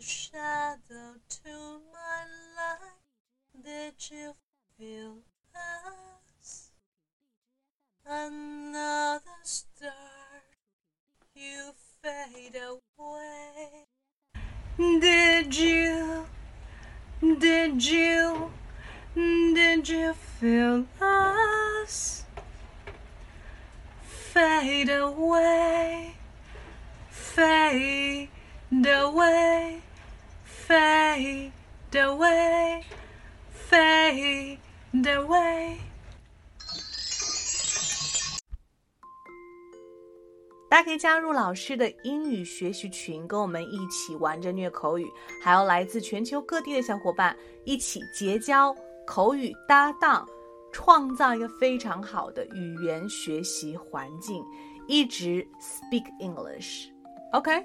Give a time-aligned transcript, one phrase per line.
[0.00, 2.24] shadow to my
[2.56, 3.64] light.
[3.64, 4.34] Did you
[4.78, 5.18] feel
[5.54, 6.70] us?
[8.06, 9.90] Another star,
[11.34, 11.72] you
[12.02, 13.84] fade away.
[14.78, 16.26] Did you,
[17.20, 18.50] did you,
[19.14, 22.24] did you feel us?
[24.02, 26.14] Fade away,
[27.10, 28.28] fade
[28.86, 29.82] away,
[30.48, 31.52] fade
[31.92, 32.82] away,
[33.70, 34.58] fade
[34.92, 35.76] away.
[40.70, 45.06] 大家可以加入老师的英语学习群，跟我们一起玩着虐口语，
[45.42, 48.74] 还有来自全球各地的小伙伴一起结交
[49.06, 50.28] 口语搭档，
[50.70, 54.44] 创造一个非常好的语言学习环境，
[54.86, 56.90] 一直 speak English。
[57.32, 57.64] OK，